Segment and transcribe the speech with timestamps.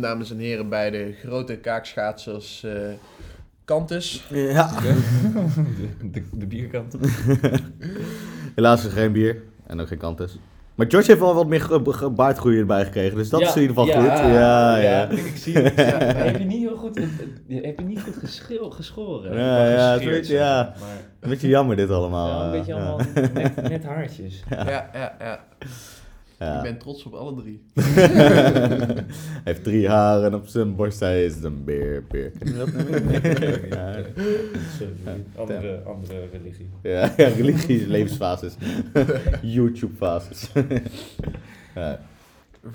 [0.00, 2.72] Welkom, dames en heren, bij de grote kaakschaatsers eh
[3.64, 4.24] Kantus.
[4.28, 4.70] Ja.
[4.80, 4.94] De,
[6.12, 6.94] de, de bierkant.
[8.56, 10.38] Helaas is er geen bier en ook geen kantus.
[10.74, 14.00] Maar George heeft wel wat meer baardgroei erbij gekregen, dus dat is in ieder geval
[14.00, 14.18] goed.
[14.18, 15.08] Ja, ja.
[15.08, 15.74] Ik zie het.
[15.76, 16.98] Ja, maar heb je niet heel goed,
[17.48, 19.36] heb je niet goed geschil, geschoren?
[19.36, 20.74] Ja, ja, zoiets, zeg ja.
[20.80, 20.96] maar.
[21.20, 22.40] Een beetje jammer dit allemaal.
[22.40, 22.78] ja, een beetje ja.
[22.78, 24.42] allemaal net, net haartjes.
[24.50, 25.44] Ja, ja, ja.
[26.40, 26.56] Ja.
[26.56, 27.62] Ik ben trots op alle drie.
[27.74, 29.04] Hij
[29.44, 32.04] heeft drie haren op zijn borst, hij is een beer.
[32.08, 32.30] beer.
[32.30, 33.68] Ken je dat nummer?
[33.76, 33.96] ja.
[35.36, 36.70] Andere, andere religie.
[36.82, 38.54] Ja, ja, religie, levensfases.
[39.42, 40.50] YouTube-fases.
[41.74, 42.00] ja.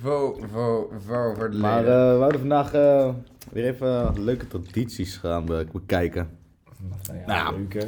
[0.02, 3.10] Vo, vo, vo voor de Maar eh, we wouden vandaag eh,
[3.52, 6.28] weer even leuke tradities gaan be- bekijken.
[7.08, 7.58] Nou ja, Nou.
[7.60, 7.88] leuk hè.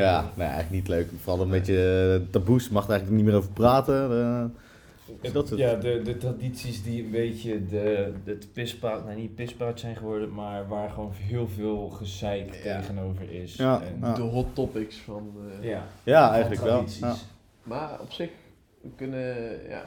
[0.00, 1.08] Ja, nee, eigenlijk niet leuk.
[1.22, 4.10] Vooral een beetje eh, taboes, mag er eigenlijk niet meer over praten.
[5.22, 5.32] Eh.
[5.32, 9.96] Dat Ja, de, de tradities die een beetje de, het pispaard, nou niet pispaard zijn
[9.96, 12.76] geworden, maar waar gewoon heel veel gezeik Ja.
[12.80, 13.54] tegenover is.
[13.56, 14.14] Ja, En, ja.
[14.14, 15.32] de hot topics van...
[15.60, 15.82] eh, ja.
[16.02, 16.72] Ja, van eigenlijk wel.
[16.72, 17.00] tradities.
[17.00, 17.14] Ja.
[17.62, 18.30] Maar op zich,
[18.80, 19.36] we kunnen
[19.68, 19.82] ja,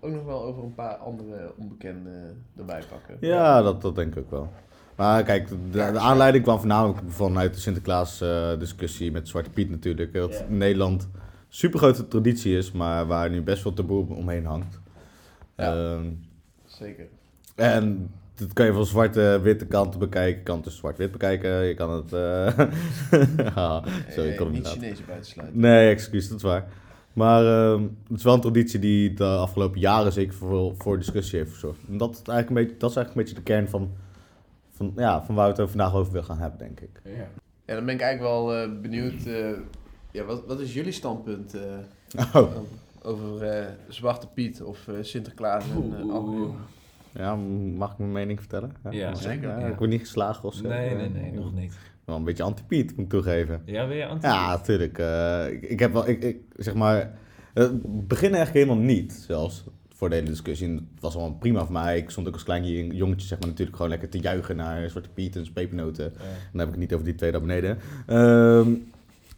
[0.00, 3.16] ook nog wel over een paar andere onbekende erbij pakken.
[3.20, 4.48] Ja, dat, dat denk ik ook wel.
[4.96, 10.12] Maar kijk, de, de aanleiding kwam voornamelijk vanuit de Sinterklaas-discussie met Zwarte Piet natuurlijk.
[10.12, 10.44] Dat Ja.
[10.48, 11.08] in Nederland
[11.48, 14.80] super grote traditie is, maar waar nu best wel taboe omheen hangt.
[15.56, 15.74] Ja.
[15.94, 16.04] Ehm,
[16.66, 17.06] Zeker.
[17.54, 20.42] en dat kan je van zwarte, witte kanten bekijken.
[20.42, 21.64] Kant is zwart-wit bekijken.
[21.64, 22.12] Je kan het...
[22.12, 22.58] eh
[23.56, 25.60] ah, zo, ik kon het niet Chinezen buitensluiten.
[25.60, 26.66] Nee, excuus, dat is waar.
[27.12, 31.38] Maar ehm, het is wel een traditie die de afgelopen jaren zeker voor, voor discussie
[31.38, 31.78] heeft gezorgd.
[31.88, 33.90] En dat is eigenlijk een beetje, dat is eigenlijk een beetje de kern van,
[34.70, 37.00] van, ja, van waar we het over vandaag over willen gaan hebben, denk ik.
[37.04, 37.28] Ja.
[37.66, 39.24] Ja, dan ben ik eigenlijk wel eh, benieuwd.
[39.26, 39.48] eh,
[40.10, 42.50] ja, wat, wat is jullie standpunt eh, Oh,
[43.02, 46.54] over eh, Zwarte Piet of eh, Sinterklaas en eh, alcohol?
[47.12, 47.34] ja,
[47.76, 48.72] mag ik mijn mening vertellen?
[48.90, 49.66] Ja, zeker, Ja, ja.
[49.66, 50.68] Ik word niet geslagen of zo.
[50.68, 51.72] Nee, nee, nee, nog niet.
[52.04, 53.62] Wel een beetje anti-Piet, moet ik toegeven.
[53.64, 54.98] Ja, ben je anti Ja, natuurlijk.
[54.98, 57.18] eh, ik, ik heb wel, ik, ik, zeg maar,
[57.54, 59.64] het begin eigenlijk helemaal niet, zelfs,
[59.94, 60.66] voor de hele discussie.
[60.68, 61.96] En Het was allemaal prima voor mij.
[61.98, 62.64] Ik stond ook als klein
[62.94, 66.04] jongetje, zeg maar, natuurlijk gewoon lekker te juichen naar Zwarte Piet en zijn pepernoten.
[66.04, 66.18] Ja.
[66.52, 67.78] Dan heb ik het niet over die twee daar beneden.
[68.06, 68.72] Ehm,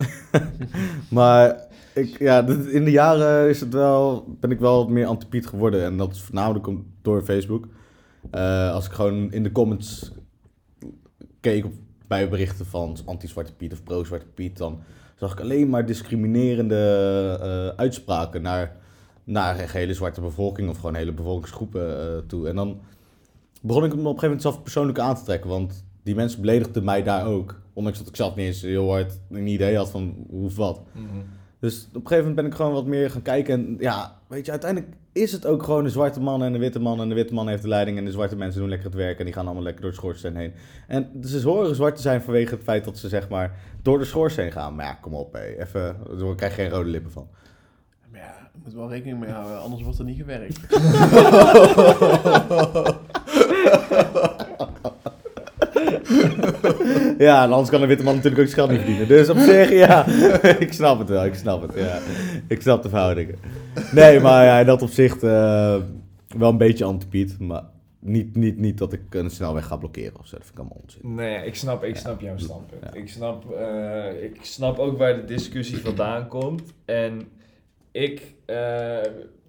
[1.19, 5.47] maar ik, ja, in de jaren is het wel, ben ik wel wat meer anti-Piet
[5.47, 5.85] geworden.
[5.85, 6.67] En dat is voornamelijk
[7.03, 7.69] door Facebook.
[8.31, 10.13] Eh, als ik gewoon in de comments
[11.41, 11.67] keek
[12.07, 14.83] bij berichten van anti-Zwarte Piet of pro-Zwarte Piet, dan
[15.17, 18.77] zag ik alleen maar discriminerende eh, uitspraken naar,
[19.25, 22.49] naar de hele zwarte bevolking of gewoon hele bevolkingsgroepen eh, toe.
[22.49, 22.81] En dan
[23.63, 26.41] begon ik me op een gegeven moment zelf persoonlijk aan te trekken, want die mensen
[26.41, 27.61] beledigden mij daar ook.
[27.73, 30.83] Ondanks dat ik zelf niet eens heel hard een idee had van hoe of wat.
[30.93, 31.05] Mhm.
[31.61, 33.55] Dus op een gegeven moment ben ik gewoon wat meer gaan kijken.
[33.55, 36.81] En ja, weet je, uiteindelijk is het ook gewoon een zwarte man en een witte
[36.81, 37.01] man.
[37.01, 39.19] En de witte man heeft de leiding en de zwarte mensen doen lekker het werk.
[39.19, 40.53] En die gaan allemaal lekker door de schoorsteen heen.
[40.87, 44.05] En ze horen zwart te zijn vanwege het feit dat ze zeg maar door de
[44.05, 44.75] schoorsteen gaan.
[44.75, 47.29] Maar ja, kom op hé, even, daar krijg je geen rode lippen van.
[48.11, 50.61] Maar ja, je moet wel rekening mee houden, anders wordt er niet gewerkt.
[57.19, 59.09] Ja, en anders kan een witte man natuurlijk ook zijn geld niet verdienen.
[59.09, 60.07] Dus op zich, ja,
[60.67, 61.99] ik snap het wel, ik snap het, ja.
[62.49, 63.39] Ik snap de verhoudingen.
[63.93, 65.77] Nee, maar ja, in dat opzicht eh,
[66.37, 67.63] wel een beetje anti-Piet, maar
[67.99, 70.83] niet, niet, niet dat ik een snelweg ga blokkeren of zo, dat vind ik allemaal
[70.83, 71.15] onzin.
[71.15, 72.95] Nee, ik snap, ik snap jouw standpunt.
[72.95, 76.63] Ik, snap, eh, ik snap ook waar de discussie vandaan komt.
[76.85, 77.29] En
[77.93, 78.57] ik eh,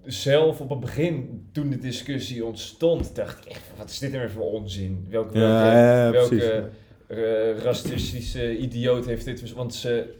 [0.06, 4.22] zelf op het begin, toen de discussie ontstond, dacht ik echt, wat is dit nou
[4.22, 5.06] weer voor onzin?
[5.10, 6.36] Welke, welke, Ja, ja, ja, welke
[7.08, 7.64] precies.
[7.64, 9.54] racistische idioot heeft dit...
[9.54, 10.14] Want ze,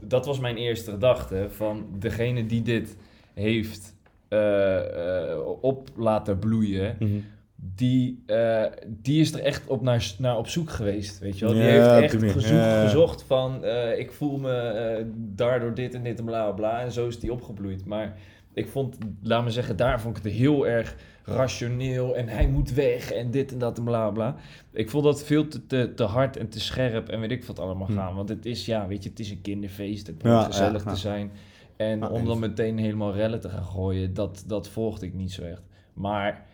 [0.00, 2.96] dat was mijn eerste gedachte, van degene die dit
[3.34, 3.94] heeft
[4.28, 7.10] eh, eh, op laten bloeien Mhm.
[7.56, 11.54] die, eh, die is er echt op naar, naar op zoek geweest, weet je wel.
[11.54, 12.82] Die Ja, heeft echt ja.
[12.84, 13.64] gezocht van,
[13.96, 16.80] ik voel me daardoor dit en dit en bla bla bla.
[16.80, 17.84] En zo is die opgebloeid.
[17.84, 18.16] Maar
[18.54, 22.16] ik vond, laat me zeggen, daar vond ik het heel erg rationeel.
[22.16, 24.36] En hij moet weg en dit en dat en bla bla.
[24.72, 27.58] Ik vond dat veel te, te, te hard en te scherp en weet ik wat
[27.58, 27.94] allemaal Hm.
[27.94, 28.14] gaan.
[28.14, 30.06] Want het is, ja, weet je, het is een kinderfeest.
[30.06, 30.90] Het moet ja, gezellig ja.
[30.90, 31.30] te zijn.
[31.76, 35.42] En om dan meteen helemaal rellen te gaan gooien, dat, dat volgde ik niet zo
[35.42, 35.62] echt.
[35.92, 36.46] Maar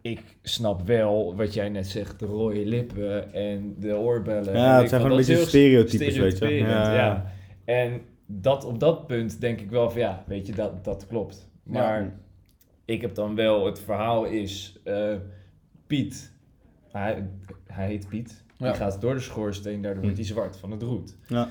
[0.00, 4.56] ik snap wel wat jij net zegt, de rode lippen en de oorbellen.
[4.56, 6.48] Ja, het zijn gewoon een beetje stereotypes, weet je.
[6.54, 7.32] Ja, ja.
[7.64, 8.00] En
[8.40, 11.48] dat, op dat punt denk ik wel van ja, weet je, dat, dat klopt.
[11.62, 12.12] Maar Ja.
[12.84, 15.14] ik heb dan wel, het verhaal is, eh,
[15.86, 16.32] Piet,
[16.92, 17.28] hij,
[17.66, 18.66] hij heet Piet, Ja.
[18.66, 21.16] die gaat door de schoorsteen, daardoor wordt hij zwart van het roet.
[21.26, 21.48] Ja.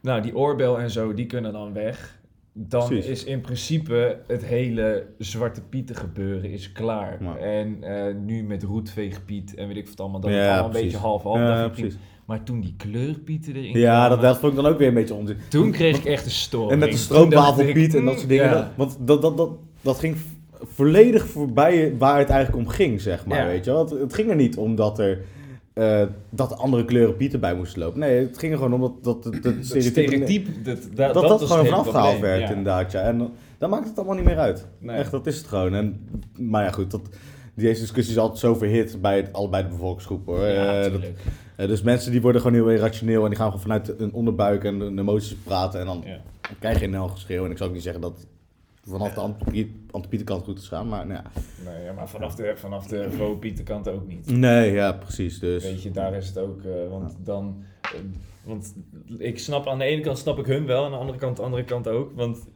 [0.00, 2.20] Nou, die oorbel en zo, die kunnen dan weg.
[2.54, 3.10] dan Precies.
[3.10, 7.22] is in principe het hele Zwarte Pieten gebeuren is klaar.
[7.22, 7.36] Ja.
[7.36, 10.96] En eh, nu met roetveegpiet en weet ik wat allemaal, dat is allemaal een beetje
[10.96, 11.38] half-half.
[12.32, 12.38] Dat.
[12.38, 14.94] Maar toen die kleurpieten erin Ja, dat, kwamen, dat vond ik dan ook weer een
[14.94, 15.36] beetje onzin.
[15.48, 16.70] toen kreeg ik echt een storing.
[16.72, 18.44] En met de stroopwafelpiet en dat soort dingen.
[18.44, 18.52] ja.
[18.54, 19.50] dat- want dat, dat, dat,
[19.80, 20.16] dat ging
[20.74, 23.38] volledig voorbij waar het eigenlijk om ging, zeg maar.
[23.38, 23.46] Ja.
[23.46, 23.80] Weet je wel?
[23.80, 25.20] Het, het ging er niet om dat er,
[25.72, 28.00] eh, dat er andere kleuren pieten bij moesten lopen.
[28.00, 30.50] Nee, het ging er gewoon om dat, dat, dat, dat Dat stereotype...
[30.62, 32.48] dat, dat, dat dat, gewoon vanaf gehaald werd, ja.
[32.48, 32.92] inderdaad.
[32.92, 33.00] Ja.
[33.00, 34.66] En dan- dan maakt het allemaal niet meer uit.
[34.78, 34.96] Nee.
[34.96, 35.74] Echt, dat is het gewoon.
[35.74, 36.00] En,
[36.38, 37.00] maar ja, goed, dat,
[37.54, 40.34] deze discussie is altijd zo verhit bij het, allebei de bevolkingsgroepen.
[40.34, 40.46] Hoor.
[40.46, 41.02] Ja, Eh, dat-
[41.56, 44.64] eh, dus mensen die worden gewoon heel irrationeel en die gaan gewoon vanuit hun onderbuik
[44.64, 45.80] en hun emoties praten.
[45.80, 46.04] En dan
[46.58, 47.44] krijg je een heel geschreeuw.
[47.44, 48.26] En ik zou ook niet zeggen dat
[48.84, 51.30] vanaf de antipiet- antipietenkant goed is gaan, maar nou ja.
[51.70, 54.26] Nee, ja, maar vanaf de, vanaf de Vo-Pietenkant ook niet.
[54.30, 55.38] Nee, ja, precies.
[55.38, 55.62] Dus.
[55.64, 57.64] Weet je, daar is het ook, eh, want dan,
[58.44, 58.74] want
[59.18, 61.42] ik snap aan de ene kant snap ik hun wel, aan de andere kant, de
[61.42, 62.46] andere kant ook, want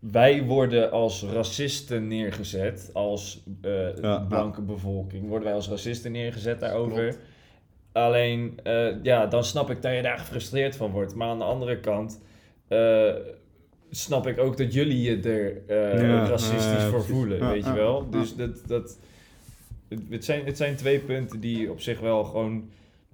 [0.00, 6.60] wij worden als racisten neergezet, als eh, Ja, blanke bevolking, worden wij als racisten neergezet
[6.60, 7.02] daarover.
[7.08, 7.18] Klopt.
[7.92, 11.44] Alleen, eh, ja, dan snap ik dat je daar gefrustreerd van wordt, maar aan de
[11.44, 12.20] andere kant
[12.68, 13.12] eh,
[13.90, 15.62] snap ik ook dat jullie je er
[15.94, 18.02] eh, Ja, racistisch voor voelen, Ja, weet je wel.
[18.10, 18.18] ja.
[18.18, 18.98] Dus dat, dat,
[19.88, 22.70] het, het zijn, het zijn twee punten die op zich wel gewoon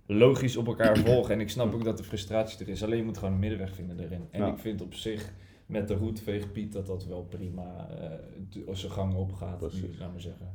[0.06, 1.34] logisch op elkaar volgen.
[1.34, 2.82] En ik snap ook dat de frustratie er is.
[2.82, 4.28] Alleen je moet gewoon een middenweg vinden erin.
[4.30, 4.46] En Ja.
[4.48, 5.32] ik vind op zich
[5.66, 8.10] met de roetveegpiet dat dat wel prima eh,
[8.50, 9.58] d- zijn gang opgaat.
[9.58, 9.98] Precies.
[9.98, 10.46] laat maar zeggen.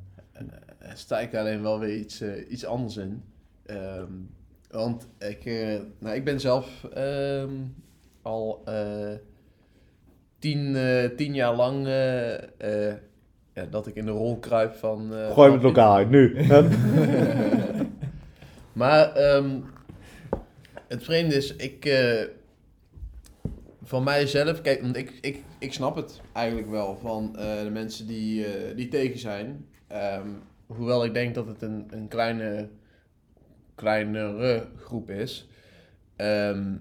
[0.80, 3.24] Er sta ik alleen wel weer iets, eh, iets anders in.
[3.66, 4.12] Ehm,
[4.70, 7.52] want ik, eh, nou, ik ben zelf ehm,
[8.22, 9.12] al eh,
[10.40, 12.34] tien, eh, tien jaar lang eh,
[12.90, 12.96] eh,
[13.54, 15.14] ja, dat ik in de rol kruip van...
[15.14, 16.36] eh, Gooi van- het lokaal uit, nu.
[18.74, 19.60] maar ehm,
[20.88, 22.22] het vreemde is, ik, eh,
[23.84, 28.08] van mijzelf, kijk, want ik, ik, ik snap het eigenlijk wel van eh, de mensen
[28.08, 29.66] die, eh, die tegen zijn.
[29.88, 30.28] Ehm,
[30.66, 32.70] hoewel ik denk dat het een, een kleine,
[33.76, 35.48] kleinere groep is,
[36.16, 36.76] ehm,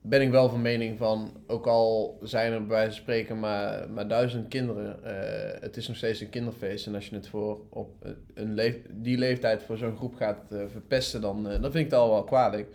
[0.00, 3.90] ben ik wel van mening van, ook al zijn er bij wijze van spreken maar,
[3.90, 6.86] maar duizend kinderen, eh, het is nog steeds een kinderfeest.
[6.86, 11.20] En als je het voor op een leef, die leeftijd voor zo'n groep gaat verpesten,
[11.20, 12.68] dan, dan vind ik het al wel kwalijk.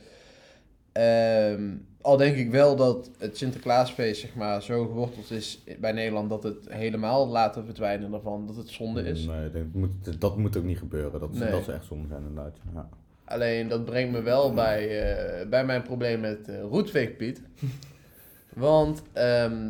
[0.92, 6.30] Ehm, al denk ik wel dat het Sinterklaasfeest zeg maar, zo geworteld is bij Nederland
[6.30, 9.26] dat het helemaal laten verdwijnen ervan, dat het zonde is.
[9.26, 11.20] Nee, dat moet, dat moet ook niet gebeuren.
[11.20, 11.52] Dat, Nee.
[11.52, 12.58] dat is echt zonde zijn, inderdaad.
[12.74, 12.90] Ja.
[13.26, 17.42] Alleen dat brengt me wel bij, eh, bij mijn probleem met eh roetveegpiet.
[18.54, 19.70] Want ehm,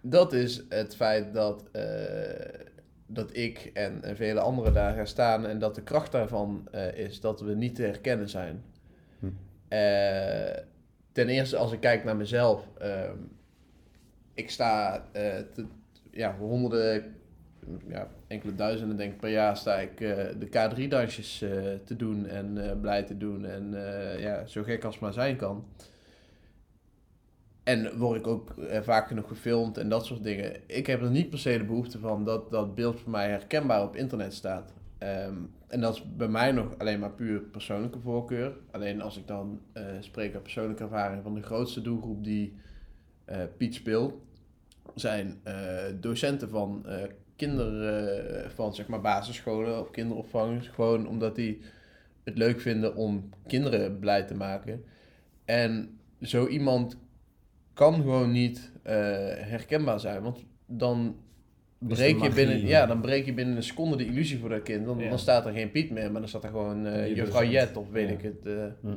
[0.00, 1.82] dat is het feit dat, eh,
[3.06, 7.20] dat ik en, en vele anderen daar gaan staan en dat de kracht daarvan is
[7.20, 8.62] dat we niet te herkennen zijn.
[9.18, 9.26] Hm.
[11.16, 13.16] Ten eerste als ik kijk naar mezelf, ehm,
[14.34, 15.34] ik sta eh,
[16.10, 17.14] ja, honderden,
[17.88, 21.50] ja, enkele duizenden denk ik per jaar sta ik eh, de K3-dansjes eh,
[21.84, 23.74] te doen en blij te doen en
[24.18, 25.66] ja, zo gek als maar zijn kan.
[27.62, 30.60] En word ik ook vaak genoeg gefilmd en dat soort dingen.
[30.66, 33.82] Ik heb er niet per se de behoefte van dat dat beeld voor mij herkenbaar
[33.82, 34.72] op internet staat.
[34.98, 35.34] Ehm,
[35.66, 38.56] en dat is bij mij nog alleen maar puur persoonlijke voorkeur.
[38.70, 42.54] Alleen als ik dan eh, spreek uit persoonlijke ervaring van de grootste doelgroep die
[43.24, 44.14] eh, Piet speelt,
[44.94, 46.86] zijn eh, docenten van
[47.36, 50.68] kinderen van zeg maar basisscholen of kinderopvangers.
[50.68, 51.60] Gewoon omdat die
[52.24, 54.84] het leuk vinden om kinderen blij te maken.
[55.44, 56.96] En zo iemand
[57.74, 60.22] kan gewoon niet herkenbaar zijn.
[60.22, 61.16] Want dan
[61.78, 64.86] breek, je binnen, ja, dan breek je binnen een seconde de illusie voor dat kind.
[64.86, 65.08] Dan, ja.
[65.08, 67.90] dan staat er geen Piet meer, maar dan staat er gewoon uh, juffrouw Jet of
[67.90, 68.14] weet ja.
[68.14, 68.46] ik het.
[68.84, 68.92] Uh.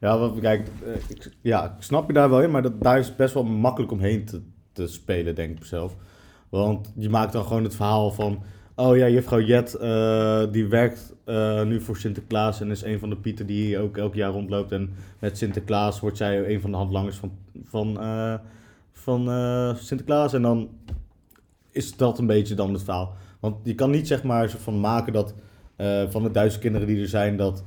[0.00, 0.68] Ja, wat, kijk,
[1.08, 3.92] ik, ja, ik snap je daar wel in, maar dat, daar is best wel makkelijk
[3.92, 4.40] omheen te,
[4.72, 5.96] te spelen, denk ik zelf.
[6.48, 8.42] Want je maakt dan gewoon het verhaal van...
[8.74, 13.10] Oh ja, juffrouw Jet, uh, die werkt uh, nu voor Sinterklaas en is een van
[13.10, 14.72] de pieten die ook elk jaar rondloopt.
[14.72, 17.32] En met Sinterklaas wordt zij een van de handlangers van,
[17.64, 18.34] van, uh,
[18.92, 19.28] van
[19.76, 20.32] Sinterklaas.
[20.32, 20.68] En dan
[21.70, 23.14] is dat een beetje dan het verhaal.
[23.40, 25.34] Want je kan niet zeg maar van maken dat
[26.08, 27.36] van de duizend kinderen die er zijn...
[27.36, 27.64] dat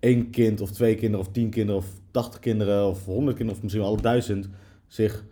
[0.00, 3.56] één kind of twee kinderen of tien kinderen of tachtig kinderen of honderd kinderen...
[3.56, 4.48] of misschien wel alle duizend
[4.86, 5.24] zich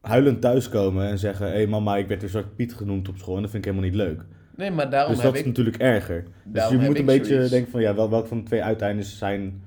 [0.00, 1.46] huilend thuiskomen en zeggen...
[1.46, 3.70] hé hey mama, ik werd weer Zwarte Piet genoemd op school en dat vind ik
[3.72, 4.24] helemaal niet leuk.
[4.56, 6.24] Nee, maar daarom dus dat heb is ik, natuurlijk erger.
[6.44, 7.50] Dus je moet een beetje zoiets...
[7.50, 7.80] denken van...
[7.80, 9.62] ja, wel, welke van de twee uiteindes zijn...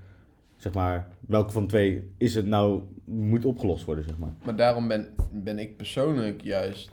[0.57, 2.81] zeg maar, welke van de twee is het nou...
[3.05, 4.33] moet opgelost worden, zeg maar.
[4.45, 6.91] Maar daarom ben, ben ik persoonlijk juist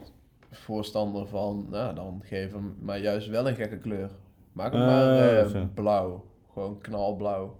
[0.51, 1.67] voorstander van...
[1.69, 4.09] nou, dan geef hem maar juist wel een gekke kleur.
[4.53, 6.25] Maak hem uh, maar uh, blauw.
[6.53, 7.57] Gewoon knalblauw.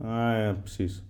[0.00, 1.02] Ah ja, precies.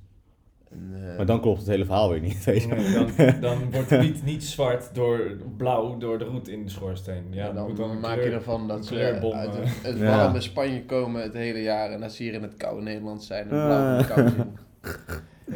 [0.70, 2.44] En, eh, Maar dan klopt het hele verhaal weer niet.
[2.44, 2.68] Weet je.
[2.68, 7.24] Nee, dan, dan wordt Piet niet zwart door blauw door de roet in de schoorsteen.
[7.30, 8.94] Ja, en dan moet maak kleur- je ervan dat ze
[9.32, 9.60] uit eh.
[9.60, 10.16] het, het Ja.
[10.16, 13.50] warme Spanje komen het hele jaar en dat ze hier in het koude Nederland zijn
[13.50, 13.66] en Ah.
[13.66, 14.56] blauw in het koude zien.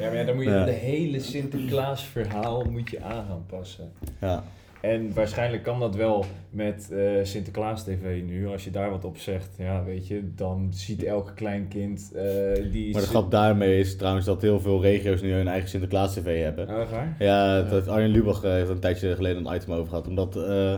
[0.01, 0.65] Ja, maar ja, dan moet je Ja.
[0.65, 3.93] de hele Sinterklaas verhaal moet je aan gaan passen.
[4.21, 4.43] Ja.
[4.85, 8.47] En waarschijnlijk kan dat wel met eh, Sinterklaas TV nu.
[8.49, 12.25] Als je daar wat op zegt, ja, weet je, dan ziet elke klein kind eh,
[12.73, 12.93] die...
[12.93, 16.43] Maar de grap daarmee is trouwens dat heel veel regio's nu hun eigen Sinterklaas TV
[16.43, 16.69] hebben.
[16.69, 17.17] Oh, waar?
[17.19, 20.07] Ja, heeft Arjen Lubach eh, heeft een tijdje geleden een item over gehad.
[20.09, 20.75] Omdat eh,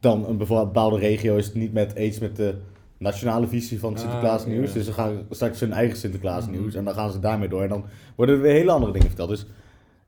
[0.00, 2.54] dan een bepaalde regio is het niet met eens met de
[2.98, 4.68] nationale visie van Ah, Sinterklaas nieuws.
[4.68, 4.74] ja.
[4.74, 6.76] Dus ze gaan straks hun eigen Sinterklaas nieuws Mhm.
[6.78, 7.62] en dan gaan ze daarmee door.
[7.62, 7.84] En dan
[8.16, 9.28] worden er weer hele andere dingen verteld.
[9.28, 9.46] Dus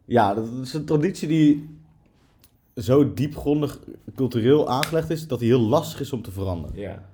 [0.05, 1.76] ja, dat is een traditie die
[2.77, 3.79] zo diepgrondig
[4.15, 6.79] cultureel aangelegd is dat die heel lastig is om te veranderen.
[6.79, 7.09] Ja.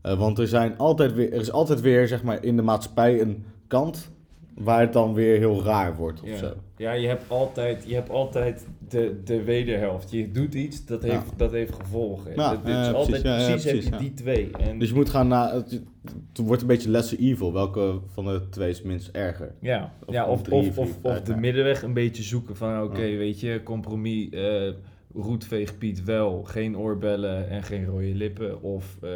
[0.00, 3.20] Eh, want er, zijn altijd weer, er is altijd weer zeg maar, in de maatschappij
[3.20, 4.10] een kant
[4.58, 6.36] waar het dan weer heel raar wordt of Ja.
[6.36, 6.52] zo.
[6.76, 10.10] ja, je hebt altijd, je hebt altijd de, de wederhelft.
[10.10, 11.36] Je doet iets, dat heeft, Ja.
[11.36, 12.32] dat heeft gevolgen.
[12.36, 14.50] Ja, ja, is altijd precies, precies, heb je die twee.
[14.60, 15.52] En, Dus je moet gaan naar.
[15.52, 15.70] Het,
[16.32, 17.52] het wordt een beetje lesser evil.
[17.52, 19.54] Welke van de twee is minst erger?
[19.60, 23.60] Ja, Of ja of, of, of, de middenweg een beetje zoeken van oké, weet je,
[23.64, 24.68] compromis, eh
[25.14, 29.10] roetveeg Piet wel, geen oorbellen en geen rode lippen of eh,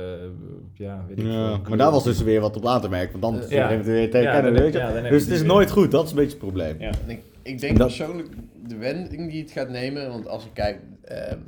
[0.74, 1.60] ja, weet ik veel.
[1.68, 3.20] Maar daar was dus weer wat op aan te merken.
[3.20, 3.68] Want dan Eh, ja.
[3.70, 4.78] het weer tegen Ja, kennen, dan- weet je.
[4.78, 6.76] ja, dan heb dus het is nooit goed, dat is een beetje het probleem.
[7.06, 8.28] Ik, ik denk Dat- persoonlijk
[8.66, 11.38] de wending die het gaat nemen, want als ik kijk, ehm,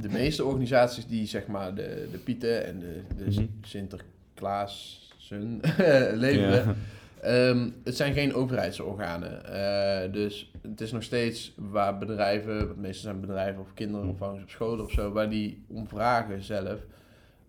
[0.00, 3.46] de meeste organisaties die zeg maar de, de Pieten en de, de Mhm.
[3.62, 5.60] Sinterklaassen
[6.26, 6.74] leveren, Ja.
[7.20, 9.44] Ehm, het zijn geen overheidsorganen.
[9.54, 14.50] Eh, dus het is nog steeds waar bedrijven, wat meestal zijn bedrijven of kinderopvangers op
[14.50, 16.80] scholen of zo, waar die om vragen zelf.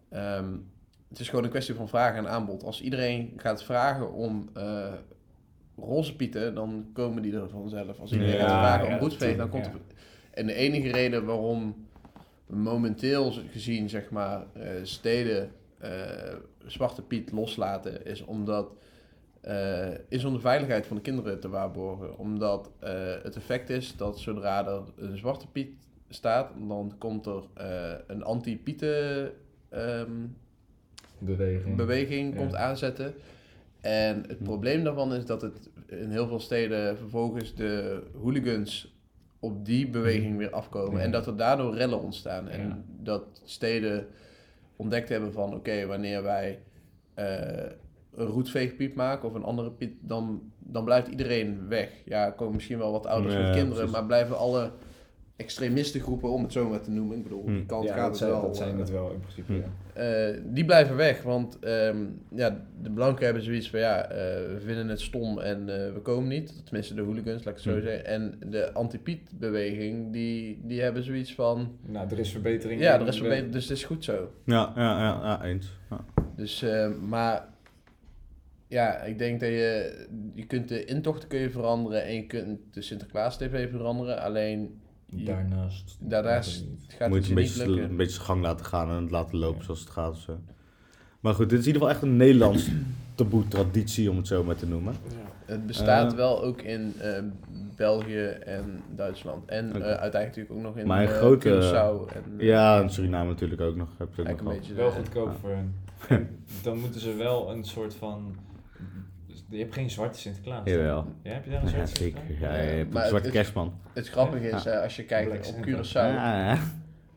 [0.09, 0.51] Ehm,
[1.09, 2.63] het is gewoon een kwestie van vraag en aanbod.
[2.63, 4.93] Als iedereen gaat vragen om eh
[5.77, 7.99] roze pieten, dan komen die er vanzelf.
[7.99, 9.71] Als iedereen Ja, gaat vragen ja, om roetveeg, dan komt ja.
[9.71, 9.79] er...
[10.31, 11.87] En de enige reden waarom
[12.45, 15.91] we momenteel gezien, zeg maar, eh, steden eh,
[16.65, 18.71] Zwarte Piet loslaten, is omdat
[19.43, 22.17] eh, is om de veiligheid van de kinderen te waarborgen.
[22.17, 22.91] Omdat eh,
[23.23, 25.71] het effect is dat zodra er een zwarte piet
[26.09, 29.31] staat, dan komt er eh, een anti-pieten
[29.69, 30.11] ehm,
[31.17, 31.75] beweging.
[31.75, 32.39] beweging Ja.
[32.39, 33.13] komt aanzetten.
[33.81, 34.43] En het Hm.
[34.43, 38.95] probleem daarvan is dat het in heel veel steden vervolgens de hooligans
[39.39, 40.97] op die beweging weer afkomen.
[40.99, 41.05] Ja.
[41.05, 42.45] En dat er daardoor rellen ontstaan.
[42.45, 42.51] Ja.
[42.51, 44.07] En dat steden
[44.75, 46.59] ontdekt hebben van oké, wanneer wij
[48.15, 51.89] een roetveegpiep maken of een andere piet, dan, dan blijft iedereen weg.
[52.05, 53.91] Ja, er komen misschien wel wat ouders Ja, met kinderen, precies.
[53.91, 54.71] maar blijven alle
[55.35, 57.53] extremistengroepen, om het zo maar te noemen, ik bedoel, Hm.
[57.53, 58.41] die kant ja, gaat dat het zijn, wel.
[58.41, 59.59] dat zijn eh, het wel in principe, Hm.
[59.59, 60.01] ja.
[60.29, 61.97] eh, die blijven weg, want ehm,
[62.35, 64.15] ja, de blanken hebben zoiets van ja, eh,
[64.53, 66.61] we vinden het stom en eh, we komen niet.
[66.65, 67.81] Tenminste, de hooligans, laat ik het zo Hm.
[67.81, 68.05] zeggen.
[68.05, 72.81] En de anti-Piet-beweging, die, die hebben zoiets van Nou, er is verbetering.
[72.81, 74.31] ja, er is verbeterd, dus het is goed zo.
[74.45, 75.71] Ja, ja, ja, ja eens.
[75.89, 75.99] Ja.
[76.35, 77.51] Dus, eh, maar
[78.73, 82.59] ja, ik denk dat je, je kunt de intochten kun je veranderen en je kunt
[82.71, 84.21] de Sinterklaas-TV veranderen.
[84.21, 85.97] Alleen je- Daarnaast.
[85.99, 86.93] daarnaast gaat het niet.
[86.97, 87.89] gaat Moet het je een niet beetje, lukken.
[87.89, 89.63] een beetje gang laten gaan en het laten lopen Ja.
[89.63, 90.11] zoals het gaat.
[90.11, 90.39] of zo.
[91.19, 92.69] Maar goed, dit is in ieder geval echt een Nederlands
[93.15, 94.93] taboe traditie, om het zo maar te noemen.
[95.45, 96.17] Het bestaat Eh.
[96.17, 97.23] wel ook in eh,
[97.75, 99.49] België en Duitsland.
[99.49, 102.13] En eh, uiteindelijk natuurlijk ook nog in Maar een grote- Curaçao.
[102.15, 103.89] En, Ja, en Suriname natuurlijk ook nog.
[103.97, 105.33] Heb nog een beetje Wel goedkoop Ja.
[105.41, 105.75] voor hen.
[106.07, 106.29] En
[106.63, 108.35] dan moeten ze wel een soort van...
[109.49, 110.61] Je hebt geen zwarte Sinterklaas.
[110.69, 111.05] Jawel.
[111.23, 112.17] Ja, heb je daar een Ja, zwarte zeker.
[112.19, 112.55] Sinterklaas?
[112.55, 113.73] Ja, je hebt Maar een zwarte het- kerstman.
[113.93, 114.71] Het grappige is, Ja.
[114.71, 115.65] eh, als je kijkt Black op.
[115.65, 116.57] Curaçao, Ja,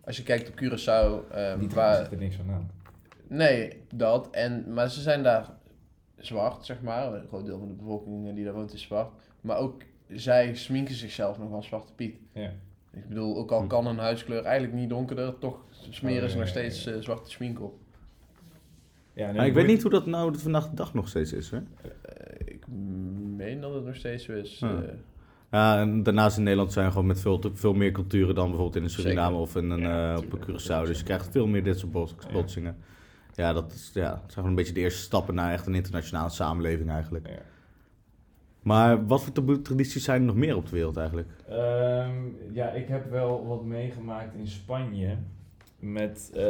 [0.05, 2.71] als je kijkt op Curaçao, Die waar, zit er niks van aan.
[3.29, 5.51] nee, dat, en, maar ze zijn daar
[6.17, 9.57] zwart, zeg maar, een groot deel van de bevolking die daar woont is zwart, maar
[9.57, 12.17] ook zij sminken zichzelf nog als Zwarte Piet.
[12.33, 12.53] Ja.
[12.93, 13.67] Ik bedoel, ook al Hm.
[13.67, 16.93] kan een huidskleur eigenlijk niet donkerder, toch smeren Oh, ze ja, nog ja, steeds ja.
[16.93, 17.75] eh, zwarte smink op.
[19.17, 21.51] Ja, nee, Maar ik weet niet hoe dat nou vandaag de dag nog steeds is.
[21.51, 21.57] Hè?
[21.57, 22.65] Eh, ik
[23.37, 24.59] meen dat het nog steeds zo is.
[24.61, 24.67] Hm.
[24.67, 24.73] eh.
[25.51, 28.45] Ja, en daarnaast in Nederland zijn we gewoon met veel, te- veel meer culturen dan
[28.47, 29.41] bijvoorbeeld in een Suriname Zeker.
[29.41, 30.41] of in een, Ja, eh, op een.
[30.41, 30.87] Curaçao.
[30.87, 32.77] Dus je krijgt veel meer dit soort bots- botsingen.
[33.35, 35.75] Ja, dat, is, ja, dat zijn gewoon een beetje de eerste stappen naar echt een
[35.75, 37.27] internationale samenleving eigenlijk.
[37.29, 37.39] Ja.
[38.63, 41.29] Maar wat voor taboe tradities zijn er nog meer op de wereld eigenlijk?
[41.49, 42.15] Ehm,
[42.53, 45.17] ja, ik heb wel wat meegemaakt in Spanje.
[45.79, 46.31] Met...
[46.35, 46.43] eh,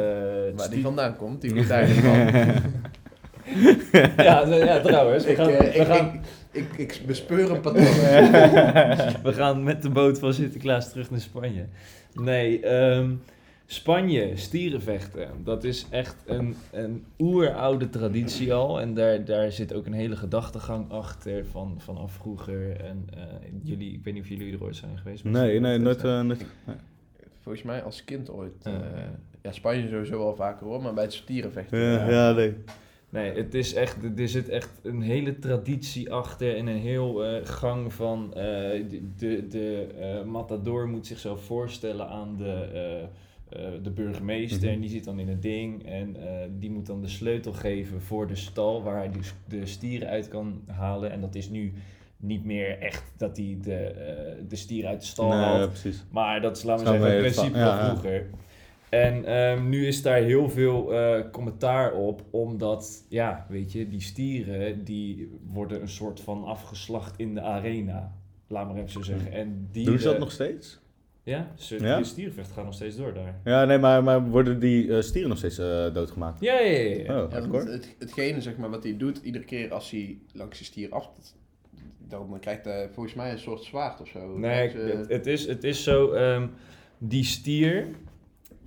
[0.55, 2.71] Waar die vandaan komt, die moet eigenlijk van.
[4.25, 5.23] ja, ja, trouwens.
[5.25, 7.83] We ik, gaan, eh, we, ik, gaan, ik, ik, ik bespeur een patroon.
[9.23, 11.65] we gaan met de boot van Sinterklaas terug naar Spanje.
[12.13, 13.11] Nee, ehm,
[13.65, 15.27] Spanje, stierenvechten.
[15.43, 18.81] Dat is echt een, een oeroude traditie al.
[18.81, 22.79] En daar, daar zit ook een hele gedachtegang achter van, vanaf vroeger.
[22.81, 23.23] En eh,
[23.63, 25.23] jullie, ik weet niet of jullie er ooit zijn geweest.
[25.23, 26.03] Nee, nee, nooit.
[26.03, 26.37] eh, nee.
[27.47, 28.53] Volgens mij als kind ooit.
[28.63, 28.71] Ja.
[28.71, 29.01] eh,
[29.41, 31.79] ja, Spanje sowieso wel vaker hoor, maar bij het stierenvechten.
[31.79, 32.53] Ja, ja, nee.
[33.09, 37.45] Nee, het is echt, er zit echt een hele traditie achter en een heel eh,
[37.45, 38.41] gang van eh,
[38.89, 43.01] de, de, de eh, matador moet zichzelf voorstellen aan de, eh,
[43.65, 44.73] eh, de burgemeester Mhm.
[44.73, 48.01] en die zit dan in het ding en eh, die moet dan de sleutel geven
[48.01, 51.73] voor de stal waar hij dus de stieren uit kan halen en dat is nu
[52.17, 56.03] niet meer echt dat hij de, eh, de stier uit de stal Nee, haalt, precies.
[56.11, 58.29] maar dat is, laten we zeggen, het principe van- vroeger.
[58.89, 64.01] En ehm, nu is daar heel veel eh, commentaar op, omdat, ja, weet je, die
[64.01, 68.11] stieren, die worden een soort van afgeslacht in de arena.
[68.47, 69.31] Laat maar even zo zeggen.
[69.31, 70.79] En die, Doen ze dat nog steeds?
[71.23, 71.95] Ja, ze, Ja?
[71.97, 73.39] die stierenvecht gaat nog steeds door daar.
[73.43, 76.39] Ja, nee, maar, maar worden die eh, stieren nog steeds eh, doodgemaakt?
[76.41, 77.03] Ja, ja, ja.
[77.03, 77.23] ja.
[77.23, 80.63] Oh, Ja, het, hetgene zeg maar, wat hij doet, iedere keer als hij langs de
[80.63, 81.09] stier af...
[82.09, 84.37] Dan krijgt hij volgens mij een soort zwaard of zo.
[84.37, 86.47] Nee, eh, het, het, is, het is zo, ehm,
[86.97, 87.87] die stier,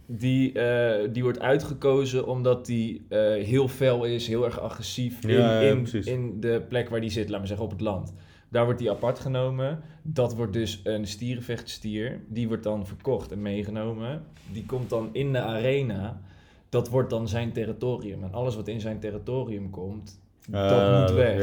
[0.06, 5.30] die, eh, die wordt uitgekozen omdat die eh, heel fel is, heel erg agressief in,
[5.30, 8.14] Ja, in, in de plek waar die zit, laten we zeggen op het land.
[8.48, 9.82] Daar wordt die apart genomen.
[10.02, 12.20] Dat wordt dus een stierenvechtstier.
[12.28, 14.24] Die wordt dan verkocht en meegenomen.
[14.52, 16.20] Die komt dan in de arena.
[16.68, 18.24] Dat wordt dan zijn territorium.
[18.24, 21.36] En alles wat in zijn territorium komt, dat Eh, moet weg.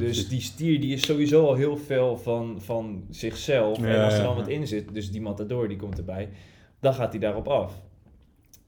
[0.00, 3.78] dus die stier die is sowieso al heel fel van, van zichzelf.
[3.78, 6.28] en als er dan wat in zit, dus die matador die komt erbij,
[6.80, 7.82] dan gaat hij daarop af.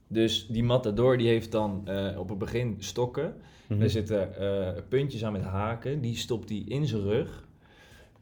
[0.07, 3.33] Dus die matador die heeft dan eh, op het begin stokken.
[3.67, 3.81] Mhm.
[3.81, 6.01] Er zitten eh, puntjes aan met haken.
[6.01, 7.46] Die stopt hij in zijn rug.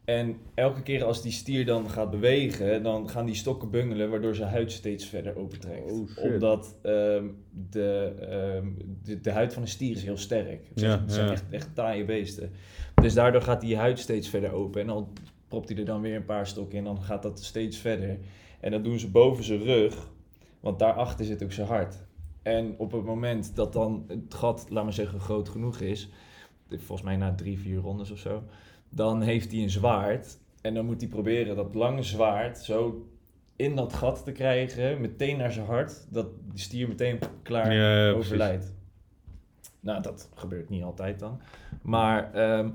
[0.06, 4.34] En elke keer als die stier dan gaat bewegen, dan gaan die stokken bungelen, waardoor
[4.34, 5.92] zijn huid steeds verder opentrekt.
[5.92, 6.24] Oh.
[6.24, 7.24] Omdat ehm,
[7.70, 8.66] de, ehm,
[9.02, 10.68] de, de huid van een stier is heel sterk.
[10.68, 11.32] Het zijn, Ja, het zijn ja.
[11.32, 12.50] echt, echt taaie beesten.
[12.94, 14.80] Dus daardoor gaat die huid steeds verder open.
[14.80, 15.08] En dan
[15.48, 16.84] propt hij er dan weer een paar stokken in.
[16.84, 18.18] Dan gaat dat steeds verder.
[18.60, 20.10] En dat doen ze boven zijn rug.
[20.60, 21.96] Want daarachter zit ook zijn hart.
[22.42, 26.08] En op het moment dat dan het gat, laat maar zeggen, groot genoeg is.
[26.68, 28.42] Volgens mij na drie, vier rondes of zo.
[28.88, 30.38] Dan heeft hij een zwaard.
[30.60, 33.06] En dan moet hij proberen dat lange zwaard zo
[33.56, 35.00] in dat gat te krijgen.
[35.00, 36.06] Meteen naar zijn hart.
[36.10, 38.26] Dat de stier meteen klaar Ja, ja, precies.
[38.32, 38.72] overlijdt.
[39.80, 41.40] Nou, dat gebeurt niet altijd dan.
[41.82, 42.68] Maar ehm,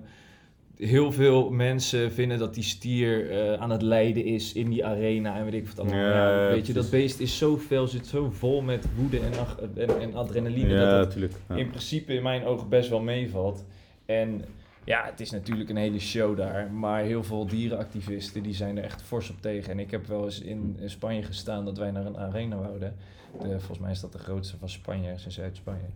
[0.77, 5.35] heel veel mensen vinden dat die stier eh, aan het lijden is in die arena
[5.35, 5.99] en weet ik wat allemaal.
[5.99, 9.31] Ja, weet je, dat beest is zo fel, zit zo vol met woede en,
[9.75, 13.65] en, en adrenaline Ja, dat het in principe in mijn ogen best wel meevalt.
[14.05, 14.41] En
[14.83, 16.71] ja, het is natuurlijk een hele show daar.
[16.71, 19.71] Maar heel veel dierenactivisten die zijn er echt fors op tegen.
[19.71, 22.95] En ik heb wel eens in Spanje gestaan dat wij naar een arena wouden.
[23.41, 25.89] De, volgens mij is dat de grootste van Spanje, in Zuid-Spanje.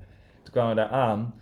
[0.43, 1.33] Toen kwamen we daar aan.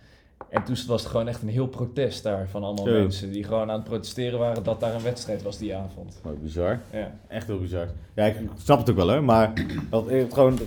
[0.48, 2.92] En toen was het gewoon echt een heel protest daar van allemaal Zo.
[2.92, 3.32] mensen.
[3.32, 6.20] Die gewoon aan het protesteren waren dat daar een wedstrijd was die avond.
[6.24, 6.80] Oh, bizar.
[6.92, 7.14] Ja.
[7.28, 7.88] Echt heel bizar.
[8.14, 9.20] Ja, ik snap het ook wel, hè.
[9.20, 9.52] Maar
[9.90, 10.58] dat, gewoon,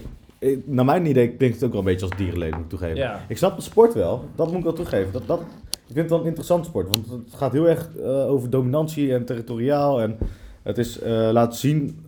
[0.65, 2.95] naar mijn idee denk ik het ook wel een beetje als dierenleven moet toegeven.
[2.95, 3.21] ja.
[3.27, 5.11] Ik snap de sport wel, dat moet ik wel toegeven.
[5.11, 5.41] Dat, dat,
[5.87, 9.13] ik vind het wel een interessant sport, want het gaat heel erg eh, over dominantie
[9.13, 10.01] en territoriaal.
[10.01, 10.17] En
[10.63, 12.05] het is eh laten zien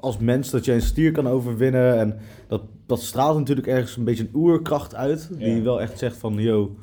[0.00, 1.98] als mens dat je een stier kan overwinnen.
[1.98, 5.28] En dat, dat straalt natuurlijk ergens een beetje een oerkracht uit.
[5.38, 5.62] Die Ja.
[5.62, 6.76] wel echt zegt van, yo,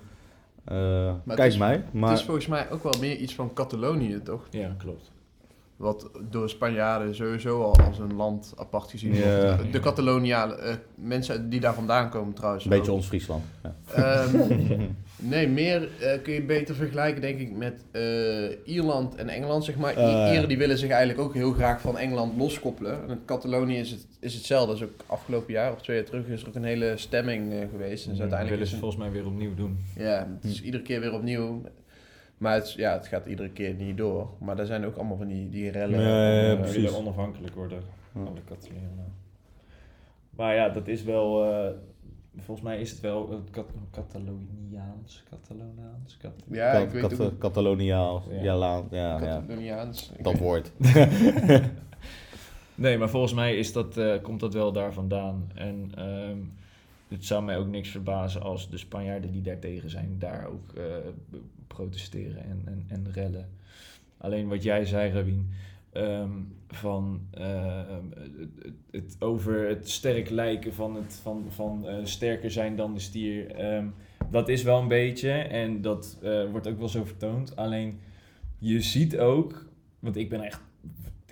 [0.65, 1.83] eh, kijk is- mij.
[1.93, 4.47] Maar, Het is volgens mij ook wel meer iets van Catalonië, toch?
[4.49, 5.11] ja, klopt.
[5.83, 9.55] Wat door Spanjaarden sowieso al als een land apart gezien Ja.
[9.55, 9.73] wordt.
[9.73, 12.63] De Catalonialen, eh, mensen die daar vandaan komen trouwens.
[12.63, 12.97] een beetje ook.
[12.97, 13.43] ons Friesland.
[13.63, 13.75] Ja.
[13.93, 14.37] Ehm,
[15.33, 18.03] nee, meer eh, kun je beter vergelijken denk ik met eh,
[18.73, 19.97] Ierland en Engeland, zeg maar.
[20.31, 23.03] Ieren die willen zich eigenlijk ook heel graag van Engeland loskoppelen.
[23.03, 24.67] En in Catalonië is het, is hetzelfde.
[24.67, 27.51] Dat is ook afgelopen jaar of twee jaar terug is er ook een hele stemming
[27.53, 28.03] eh, geweest.
[28.05, 29.77] En dus Dat uiteindelijk willen ze een- volgens mij weer opnieuw doen.
[29.97, 31.61] ja, het is iedere keer weer opnieuw.
[32.43, 34.29] Maar het, ja, het gaat iedere keer niet door.
[34.39, 35.99] Maar er zijn ook allemaal van die, die rellen.
[35.99, 36.75] En, eh, precies.
[36.81, 37.81] willen onafhankelijk worden,
[38.13, 38.19] Ja.
[38.21, 39.13] alle Catalanen.
[40.29, 41.71] Maar ja, dat is wel, eh,
[42.37, 47.37] volgens mij is het wel uh, Cat Cataloniaans, Catalonaans, Cat- Ja, ik weet Cat- ook
[47.39, 48.41] Cataloniaal, Ja.
[48.43, 50.11] ja, la- ja, ja, Cataloniaans.
[50.21, 50.71] Dat woord.
[52.75, 55.51] Nee, maar volgens mij is dat, eh, komt dat wel daar vandaan.
[55.55, 56.37] En ehm,
[57.13, 60.83] het zou mij ook niks verbazen als de Spanjaarden die daartegen zijn, daar ook eh,
[61.67, 63.49] protesteren en, en, en rellen.
[64.17, 65.49] Alleen wat jij zei, Rabin,
[65.91, 66.29] ehm,
[66.67, 67.81] van eh,
[68.15, 72.93] het, het- het over het sterk lijken van, het, van, van eh, sterker zijn dan
[72.93, 73.51] de stier.
[73.51, 73.87] ehm,
[74.31, 77.55] dat is wel een beetje en dat eh, wordt ook wel zo vertoond.
[77.55, 77.99] Alleen
[78.57, 79.65] je ziet ook,
[79.99, 80.61] want ik ben echt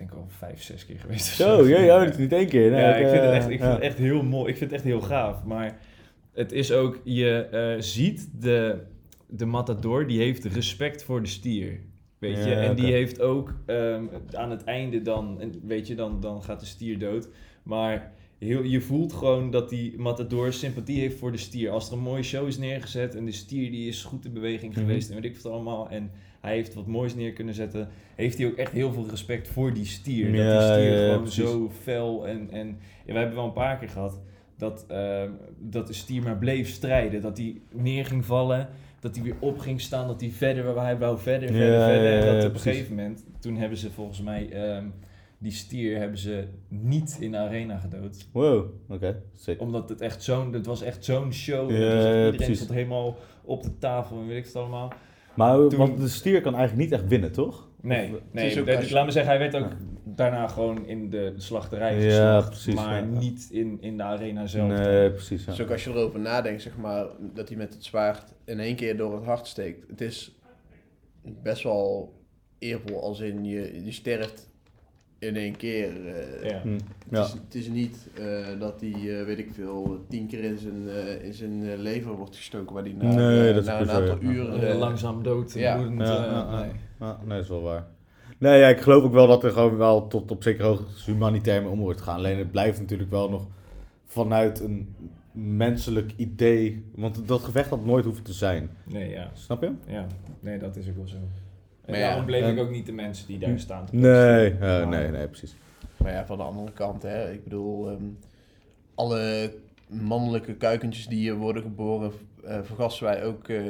[0.08, 1.24] denk al vijf, zes keer geweest.
[1.26, 2.70] Zo, oh, dat is niet één keer.
[2.70, 3.74] Nee, ja, ik vind, het eh, echt, ik vind ja.
[3.74, 4.50] het echt heel mooi.
[4.50, 5.44] Ik vind het echt heel gaaf.
[5.44, 5.78] Maar
[6.32, 8.78] het is ook, je eh, ziet de,
[9.26, 11.80] de matador, die heeft respect voor de stier.
[12.18, 16.20] Weet je, Ja, en die heeft ook ehm, aan het einde dan, weet je, dan,
[16.20, 17.28] dan gaat de stier dood.
[17.62, 21.70] Maar heel, je voelt gewoon dat die matador sympathie heeft voor de stier.
[21.70, 24.72] Als er een mooie show is neergezet en de stier die is goed in beweging
[24.72, 24.80] Mhm.
[24.80, 25.88] geweest en weet ik wat allemaal.
[25.90, 26.10] En
[26.42, 27.88] hij heeft wat moois neer kunnen zetten.
[28.14, 30.24] Heeft hij ook echt heel veel respect voor die stier.
[30.24, 31.44] dat die Ja, stier ja, ja, gewoon precies.
[31.44, 32.48] zo fel en...
[32.50, 34.20] en ja, we hebben wel een paar keer gehad
[34.56, 37.20] dat, ehm, dat de stier maar bleef strijden.
[37.22, 38.68] Dat hij neer ging vallen,
[39.00, 42.12] dat hij weer op ging staan, dat hij verder, hij wou verder, verder, Ja, verder.
[42.12, 44.84] ja, en dat ja, op een gegeven moment, toen hebben ze volgens mij ehm,
[45.38, 48.28] die stier hebben ze niet in de arena gedood.
[48.32, 49.60] Wow, oké, sick.
[49.60, 51.70] Omdat het echt zo'n, het was echt zo'n show.
[51.70, 52.56] Ja, Dus ja, iedereen precies.
[52.56, 54.92] stond helemaal op de tafel en weet ik het allemaal.
[55.36, 57.68] Maar Toen- want de stier kan eigenlijk niet echt winnen, toch?
[57.80, 59.76] Nee, Of- nee ook je- laat me zeggen, hij werd ook Ja.
[60.04, 63.04] daarna gewoon in de slachterij Ja, geslacht, precies, maar ja.
[63.04, 64.68] niet in, in de arena zelf.
[64.68, 65.44] Nee, precies.
[65.44, 65.50] Ja.
[65.50, 68.76] Dus ook als je erover nadenkt, zeg maar, dat hij met het zwaard in één
[68.76, 69.88] keer door het hart steekt.
[69.88, 70.36] Het is
[71.42, 72.12] best wel
[72.58, 74.50] eervol als in je, je sterft
[75.22, 76.06] in één keer.
[76.06, 76.50] eh.
[76.50, 76.60] Ja.
[76.62, 80.44] Hm, Het, is, het is niet eh, dat hij, eh, weet ik veel, tien keer
[80.44, 83.80] in zijn, eh, in zijn lever wordt gestoken, waar hij na, Nee, dat is na
[83.80, 84.28] een aantal ja.
[84.30, 84.76] uren...
[84.76, 85.76] Langzaam dood, ja.
[85.76, 86.70] bloedend, Ja, nee.
[87.00, 87.86] Ja, nee, dat is wel waar.
[88.38, 91.62] Nee, ja, ik geloof ook wel dat er gewoon wel tot op zekere hoogte humanitair
[91.62, 92.16] mee om wordt gegaan.
[92.16, 93.46] Alleen het blijft natuurlijk wel nog
[94.04, 94.94] vanuit een
[95.32, 96.84] menselijk idee.
[96.94, 98.70] Want dat gevecht had nooit hoeven te zijn.
[98.84, 99.30] Nee, ja.
[99.32, 99.72] Snap je?
[99.86, 100.06] ja.
[100.40, 101.16] Nee, dat is ook wel zo.
[101.84, 103.96] En Maar ja, daarom bleef en- ik ook niet de mensen die daar staan te
[103.96, 105.54] Nee, eh, Maar- nee, nee, precies.
[105.96, 108.02] Maar ja, van de andere kant, hè, ik bedoel, ehm,
[108.94, 109.52] alle
[109.88, 112.12] mannelijke kuikentjes die hier worden geboren,
[112.44, 113.62] eh, vergassen wij ook eh,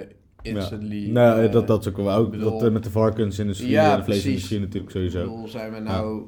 [0.43, 1.11] instantly.
[1.11, 2.17] Nee, eh, dat, dat is ook wel.
[2.17, 5.19] Ook bedoel- dat met de varkensindustrie Ja, en de vleesindustrie natuurlijk Ik sowieso.
[5.21, 6.23] bedoel, zijn we nou,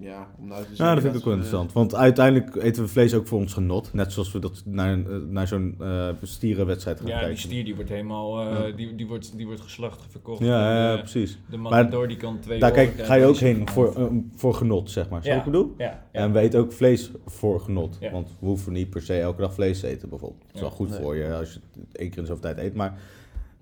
[0.00, 0.84] ja, om nou te zeggen...
[0.84, 1.72] Nou, dat vind ik ook wel we- interessant.
[1.72, 3.92] Want uiteindelijk eten we vlees ook voor ons genot.
[3.92, 7.42] Net zoals we dat naar, eh, naar zo'n eh stierenwedstrijd gaan Ja, die kijken.
[7.42, 8.76] stier die wordt helemaal, eh, Ja.
[8.76, 10.40] die, die, wordt, die wordt geslacht, verkocht.
[10.44, 11.38] Ja, En, ja, eh, precies.
[11.50, 14.54] de matador die kan twee Daar kijk, ga je ook die heen voor, eh, voor
[14.54, 15.20] genot, zeg maar.
[15.24, 15.28] Ja.
[15.28, 15.74] wat ik bedoel?
[15.78, 16.20] Ja, ja.
[16.20, 17.96] En we eten ook vlees voor genot.
[18.00, 18.10] Ja.
[18.10, 20.42] Want we hoeven niet per se elke dag vlees te eten, bijvoorbeeld.
[20.42, 20.66] Het is Ja.
[20.66, 21.00] wel goed Nee.
[21.00, 22.74] voor je als je het één keer in zoveel tijd eet.
[22.74, 22.98] Maar,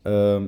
[0.03, 0.47] ehm,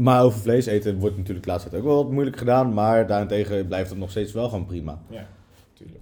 [0.00, 2.74] maar over vlees eten wordt natuurlijk de laatste tijd ook wel wat moeilijk gedaan.
[2.74, 5.02] Maar daarentegen blijft het nog steeds wel gewoon prima.
[5.10, 5.28] Ja,
[5.72, 6.00] tuurlijk.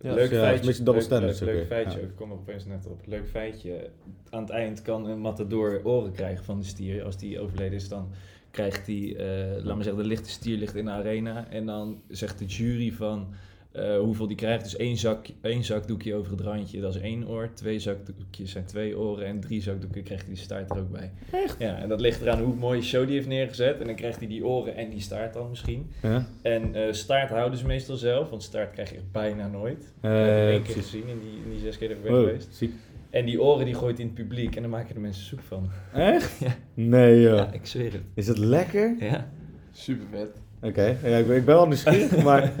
[0.00, 0.60] Ja, leuk dus feitje.
[0.60, 2.04] een beetje double leuk, standards leuk, ook leuk feitje, Ja.
[2.04, 3.00] ik kom er opeens net op.
[3.06, 3.90] Leuk feitje.
[4.30, 7.04] Aan het eind kan een matador oren krijgen van de stier.
[7.04, 8.08] Als die overleden is, dan
[8.50, 11.48] krijgt hij, eh laat maar zeggen, de lichte stier ligt in de arena.
[11.48, 13.26] En dan zegt de jury van
[13.72, 14.64] eh, hoeveel die krijgt.
[14.64, 17.48] Dus één, zak, één zakdoekje over het randje, dat is één oor.
[17.54, 19.26] Twee zakdoekjes zijn twee oren.
[19.26, 21.10] En drie zakdoeken krijgt hij de staart er ook bij.
[21.32, 21.56] Echt?
[21.58, 23.80] Ja, en dat ligt eraan hoe mooie show die heeft neergezet.
[23.80, 25.90] En dan krijgt hij die oren en die staart dan misschien.
[26.02, 26.26] Ja?
[26.42, 29.92] En eh, staart houden ze meestal zelf, want staart krijg je bijna nooit.
[30.00, 32.02] Eh, Ik heb het één keer gezien in die, in die zes keer dat ik
[32.02, 32.48] ben Wow, geweest.
[32.54, 32.72] ziek.
[33.10, 35.70] En die oren die gooit in het publiek en dan maken de mensen zoek van.
[35.94, 36.38] Echt?
[36.44, 36.54] Ja.
[36.74, 37.36] Nee, joh.
[37.36, 38.02] Ja, ik zweer het.
[38.14, 38.96] Is het lekker?
[39.00, 39.30] Ja.
[39.72, 40.28] Super vet.
[40.62, 42.52] Oké, ja, ik, ben, ik ben wel nieuwsgierig, maar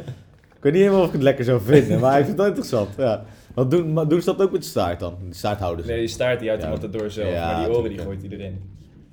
[0.60, 2.00] ik weet niet helemaal of ik het lekker zou vinden.
[2.00, 3.24] Maar ik vind het wel interessant, ja.
[3.54, 5.14] Want doen, maar doen ze dat ook met de staart dan?
[5.28, 5.88] De staarthouders?
[5.88, 6.72] Nee, die staart die uit de Ja.
[6.72, 8.62] matador zelf, Ja, maar die oren die gooit hij erin.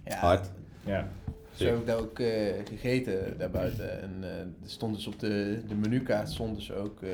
[0.06, 0.50] Ja, Hard.
[0.86, 1.08] Ja.
[1.54, 2.28] Zo heb ik daar ook eh,
[2.70, 4.02] gegeten daarbuiten.
[4.02, 7.10] En eh, er stond dus op de, de menukaart stond dus ook, eh,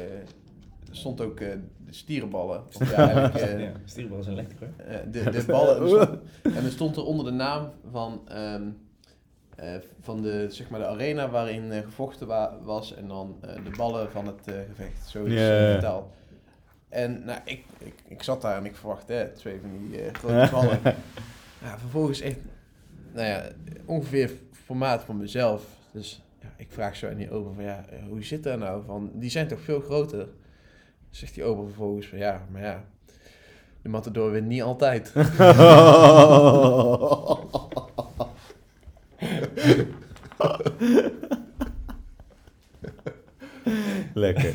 [0.90, 1.48] er stond ook eh,
[1.86, 2.62] de stierenballen.
[2.80, 3.68] Of ja, eh.
[3.86, 4.86] Stierenballen zijn lekker hoor.
[4.86, 5.82] eh, de, de ballen.
[5.82, 6.20] er stond-
[6.58, 8.60] en er stond er onder de naam van, ehm, eh,
[10.02, 12.96] van de, zeg maar de arena waarin eh, gevochten wa- was.
[12.96, 15.08] En dan eh, de ballen van het eh, gevecht.
[15.08, 16.14] Zo is het vertaald.
[16.90, 20.48] En nou, ik, ik, ik zat daar en ik verwachtte twee van die eh, grote
[20.52, 20.80] ballen.
[21.64, 22.38] Ja, vervolgens echt,
[23.14, 23.44] nou ja,
[23.86, 24.32] ongeveer
[24.66, 25.64] formaat van mezelf.
[25.92, 28.84] Dus ja, ik vraag zo aan die ober van, ja, eh, hoe zit dat nou?
[28.86, 30.28] Van, die zijn toch veel groter?
[31.10, 32.84] Zegt die ober vervolgens van, ja, maar ja,
[33.82, 35.14] de matador wint niet altijd.
[44.14, 44.54] lekker.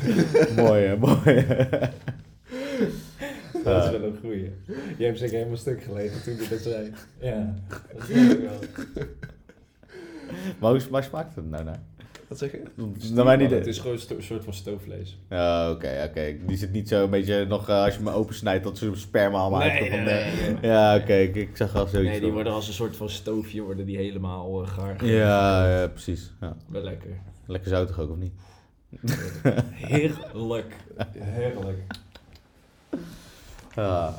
[0.61, 1.45] Mooi, hè, mooi.
[3.63, 4.51] Dat is wel een goeie.
[4.97, 6.91] Je hebt zeker helemaal stuk gelegen toen je dat zei.
[7.19, 8.59] Ja, dat snap ik wel.
[10.59, 11.79] maar hoe waar smaakt het nou naar?
[12.27, 12.63] Wat zeg je?
[13.13, 13.63] Naar mijn Het idee.
[13.63, 15.17] is gewoon een soort van stoofvlees.
[15.29, 16.35] Ja, oké, oké.
[16.45, 19.37] Die zit niet zo een beetje nog, eh, als je me opensnijdt, dat ze sperma
[19.37, 20.57] allemaal Nee, uitkomt nee, nee.
[20.71, 22.09] Ja, oké, ik, ik zag al zoiets.
[22.11, 25.05] Nee, die worden als een soort van stoofje worden die helemaal uh, gaar.
[25.05, 26.31] Ja, ja, precies.
[26.41, 26.55] Ja.
[26.67, 27.09] Wel lekker.
[27.45, 28.33] Lekker zoutig ook, of niet?
[29.71, 30.75] Heerlijk.
[31.17, 31.81] Heerlijk.
[33.75, 34.13] Ja.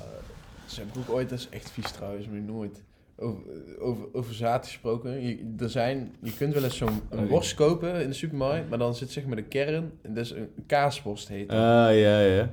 [0.67, 2.83] Ze hebben ook ooit, dat is echt vies trouwens, maar nooit.
[3.17, 3.43] over,
[3.79, 5.21] over, over zaad gesproken.
[5.27, 8.69] Je, er zijn, je kunt wel eens zo'n een Oh, worst kopen in de supermarkt,
[8.69, 11.51] maar dan zit zeg maar de kern, en dat is een kaasworst heet.
[11.51, 11.57] Ah,
[11.99, 12.51] ja, ja.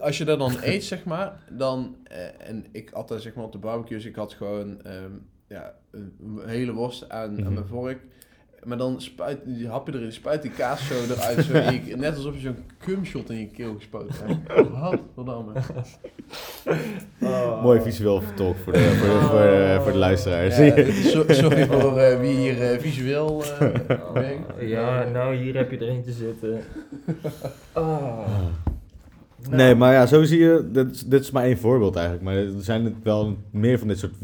[0.00, 1.96] Als je dat dan eet, zeg maar, dan...
[2.04, 5.10] eh, en ik altijd zeg maar op de barbecues, ik had gewoon ehm,
[5.48, 7.46] ja, een, hele worst aan, Mhm.
[7.46, 8.00] aan mijn vork.
[8.66, 11.44] Maar dan spuit, die hap je erin, spuit die kaas zo eruit.
[11.44, 14.52] Zo, je- net alsof je zo'n cumshot in je keel gespoten hebt.
[14.76, 15.52] Gadverdamme.
[17.20, 17.62] Oh.
[17.62, 20.56] Mooi visueel vertolkt voor de, voor de, voor de, voor de luisteraars.
[20.56, 23.58] Ja, so- sorry voor eh, wie hier eh, visueel eh
[24.12, 24.60] werkt.
[24.60, 26.60] Ja, nou hier heb je er een te zitten.
[27.72, 27.84] Ah.
[29.42, 32.24] Nou, Nee, maar ja, zo zie je, dit, is- dit is maar één voorbeeld eigenlijk.
[32.24, 34.14] Maar er zijn wel meer van dit soort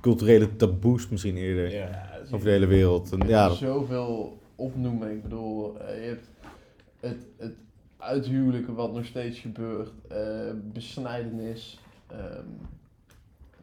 [0.00, 2.06] culturele taboes misschien eerder Ja.
[2.32, 3.12] Over de hele wereld.
[3.12, 3.50] En, ja.
[3.50, 5.10] zoveel opnoemen.
[5.10, 6.26] Ik bedoel, eh, je hebt
[7.00, 7.54] het, het
[7.96, 10.18] uithuwelijken wat nog steeds gebeurt, eh,
[10.72, 11.80] besnijdenis.
[12.06, 12.44] ehm,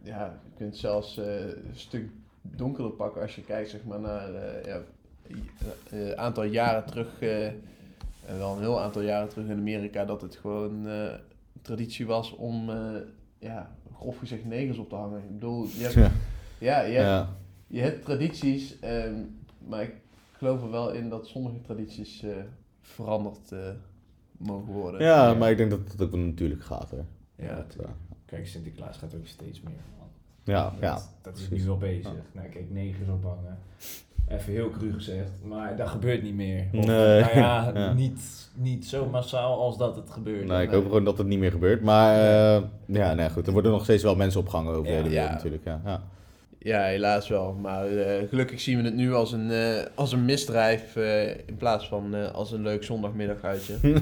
[0.03, 2.09] ja, je kunt zelfs eh, een stuk
[2.41, 4.81] donkerder pakken als je kijkt zeg maar, naar eh, ja,
[5.89, 7.45] een aantal jaren terug, eh,
[8.25, 11.13] en wel een heel aantal jaren terug in Amerika, dat het gewoon eh,
[11.61, 12.95] traditie was om, eh,
[13.39, 15.19] ja, grof gezegd, negers op te hangen.
[15.19, 16.11] Ik bedoel, je hebt, ja,
[16.57, 17.35] ja, je hebt, ja.
[17.67, 19.15] Je hebt tradities, ehm,
[19.67, 19.93] maar ik
[20.31, 22.29] geloof er wel in dat sommige tradities eh,
[22.81, 23.59] veranderd eh,
[24.37, 25.01] mogen worden.
[25.01, 26.91] ja, maar ik denk dat het ook wel natuurlijk gaat.
[26.91, 26.97] Hè.
[27.45, 27.89] Ja, Dat, eh,
[28.25, 29.73] kijk, Sinterklaas gaat ook steeds meer.
[29.99, 30.07] Man.
[30.43, 30.93] ja, ja.
[30.93, 31.63] Dat, dat is precies.
[31.63, 32.11] nu wel bezig.
[32.31, 33.57] Nou, kijk, negers ophangen.
[34.27, 36.67] Even heel cru gezegd, maar dat gebeurt niet meer.
[36.73, 37.21] Of, Nee.
[37.21, 37.93] Nou ja, Ja.
[37.93, 40.45] Niet, niet zo massaal als dat het gebeurt.
[40.47, 41.81] Nou, ik hoop gewoon dat het niet meer gebeurt.
[41.81, 43.47] Maar eh, ja, nee, goed.
[43.47, 45.33] Er worden nog steeds wel mensen opgehangen over de Ja, hele wereld ja.
[45.35, 45.63] natuurlijk.
[45.63, 46.03] Ja, ja.
[46.65, 47.57] Ja, helaas wel.
[47.61, 51.55] Maar eh, gelukkig zien we het nu als een, eh, als een misdrijf eh, in
[51.57, 53.73] plaats van eh, als een leuk zondagmiddaguitje.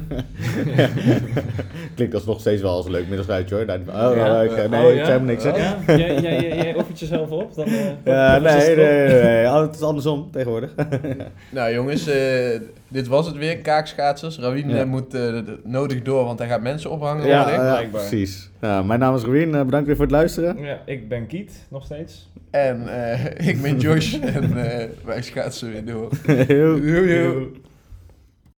[1.96, 3.66] Klinkt alsnog steeds wel als een leuk middagsuitje hoor.
[3.66, 4.44] Daar- Oh, Ja?
[4.44, 5.06] oh, eh, nee, Oh, ik ja?
[5.06, 5.46] zei hem niks.
[5.46, 5.78] Oh, ja?
[5.88, 7.56] jij, jij, jij, jezelf op?
[7.56, 7.74] Dan, eh,
[8.14, 9.46] Ja, nee, het nee, nee, nee.
[9.46, 10.74] Oh, Het is andersom tegenwoordig.
[11.52, 13.58] nou jongens, eh, dit was het weer.
[13.58, 14.40] Kaakschaatsers.
[14.40, 14.78] Rawien Ja.
[14.78, 17.28] eh, moet eh, nodig door, want hij gaat mensen ophangen.
[17.28, 18.50] Ja, precies.
[18.62, 19.56] Ja, mijn naam is Ruin.
[19.56, 20.58] Eh, bedankt weer voor het luisteren.
[20.58, 22.30] Ja, ik ben Kiet, nog steeds.
[22.52, 26.10] En eh, ik ben Josh en eh, wij schaatsen weer door.
[26.26, 27.62] Heel Doei, doei.